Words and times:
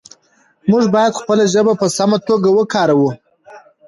موږ 0.69 0.83
باید 0.95 1.17
خپله 1.19 1.43
ژبه 1.53 1.73
په 1.81 1.87
سمه 1.97 2.17
توګه 2.27 2.49
وکاروو 2.57 3.09